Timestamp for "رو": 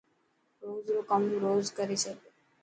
0.93-0.99